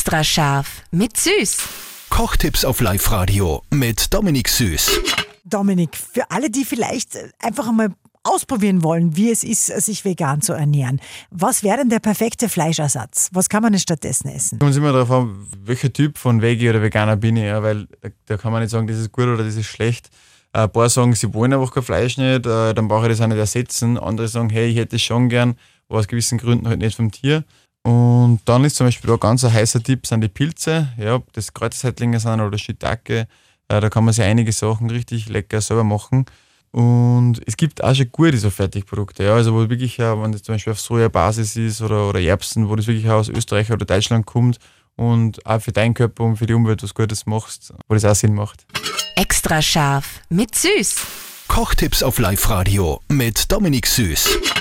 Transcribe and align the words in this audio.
Extra 0.00 0.24
scharf 0.24 0.82
mit 0.92 1.18
Süß. 1.18 1.58
Kochtipps 2.08 2.64
auf 2.64 2.80
Live-Radio 2.80 3.62
mit 3.70 4.14
Dominik 4.14 4.48
Süß. 4.48 4.98
Dominik, 5.44 5.94
für 5.94 6.30
alle, 6.30 6.48
die 6.48 6.64
vielleicht 6.64 7.18
einfach 7.38 7.68
einmal 7.68 7.90
ausprobieren 8.22 8.82
wollen, 8.82 9.14
wie 9.14 9.30
es 9.30 9.44
ist, 9.44 9.66
sich 9.66 10.06
vegan 10.06 10.40
zu 10.40 10.54
ernähren, 10.54 11.02
was 11.30 11.62
wäre 11.62 11.76
denn 11.76 11.90
der 11.90 11.98
perfekte 11.98 12.48
Fleischersatz? 12.48 13.28
Was 13.32 13.50
kann 13.50 13.62
man 13.62 13.72
denn 13.72 13.78
stattdessen 13.78 14.30
essen? 14.30 14.58
Kommt 14.58 14.74
immer 14.74 14.94
darauf 14.94 15.10
an, 15.10 15.46
welcher 15.64 15.92
Typ 15.92 16.16
von 16.16 16.40
Veggie 16.40 16.70
oder 16.70 16.80
Veganer 16.80 17.18
bin 17.18 17.36
ich, 17.36 17.44
ja, 17.44 17.62
weil 17.62 17.86
da, 18.00 18.08
da 18.24 18.36
kann 18.38 18.52
man 18.52 18.62
nicht 18.62 18.70
sagen, 18.70 18.86
das 18.86 18.96
ist 18.96 19.12
gut 19.12 19.24
oder 19.24 19.44
das 19.44 19.54
ist 19.56 19.66
schlecht. 19.66 20.08
Ein 20.54 20.72
paar 20.72 20.88
sagen, 20.88 21.14
sie 21.14 21.34
wollen 21.34 21.52
einfach 21.52 21.74
kein 21.74 21.82
Fleisch 21.82 22.16
nicht, 22.16 22.46
äh, 22.46 22.72
dann 22.72 22.88
brauche 22.88 23.02
ich 23.02 23.12
das 23.12 23.20
auch 23.20 23.26
nicht 23.26 23.36
ersetzen. 23.36 23.98
Andere 23.98 24.28
sagen, 24.28 24.48
hey, 24.48 24.70
ich 24.70 24.78
hätte 24.78 24.96
es 24.96 25.02
schon 25.02 25.28
gern, 25.28 25.56
aber 25.90 25.98
aus 25.98 26.08
gewissen 26.08 26.38
Gründen 26.38 26.68
halt 26.68 26.78
nicht 26.78 26.96
vom 26.96 27.10
Tier. 27.10 27.44
Und 27.82 28.40
dann 28.44 28.64
ist 28.64 28.76
zum 28.76 28.86
Beispiel 28.86 29.10
auch 29.10 29.20
ganz 29.20 29.44
ein 29.44 29.52
heißer 29.52 29.82
Tipp, 29.82 30.06
sind 30.06 30.20
die 30.20 30.28
Pilze. 30.28 30.88
Ja, 30.98 31.14
ob 31.16 31.32
das 31.32 31.52
Kreuzseitlinge 31.52 32.20
sind 32.20 32.40
oder 32.40 32.58
Shiitake. 32.58 33.26
Äh, 33.68 33.80
da 33.80 33.88
kann 33.88 34.04
man 34.04 34.12
sich 34.12 34.24
einige 34.24 34.52
Sachen 34.52 34.90
richtig 34.90 35.28
lecker 35.28 35.60
selber 35.60 35.84
machen. 35.84 36.26
Und 36.72 37.40
es 37.46 37.56
gibt 37.56 37.82
auch 37.82 37.94
schon 37.94 38.12
gute 38.12 38.38
so 38.38 38.48
Fertigprodukte, 38.48 39.24
ja, 39.24 39.34
also 39.34 39.54
wo 39.54 39.68
wirklich, 39.68 39.98
wenn 39.98 40.30
das 40.30 40.42
zum 40.42 40.54
Beispiel 40.54 40.72
auf 40.72 40.80
Sojabasis 40.80 41.56
ist 41.56 41.82
oder, 41.82 42.08
oder 42.08 42.20
Erbsen, 42.20 42.68
wo 42.68 42.76
das 42.76 42.86
wirklich 42.86 43.10
aus 43.10 43.28
Österreich 43.28 43.72
oder 43.72 43.84
Deutschland 43.84 44.24
kommt 44.24 44.58
und 44.94 45.44
auch 45.44 45.60
für 45.60 45.72
deinen 45.72 45.94
Körper 45.94 46.24
und 46.24 46.36
für 46.36 46.46
die 46.46 46.54
Umwelt 46.54 46.82
was 46.82 46.94
Gutes 46.94 47.26
machst, 47.26 47.72
wo 47.88 47.94
das 47.94 48.04
auch 48.04 48.14
Sinn 48.14 48.34
macht. 48.34 48.66
Extra 49.16 49.60
scharf 49.60 50.20
mit 50.28 50.54
Süß. 50.54 50.94
Kochtipps 51.48 52.04
auf 52.04 52.20
Live-Radio 52.20 53.00
mit 53.08 53.50
Dominik 53.50 53.88
Süß. 53.88 54.60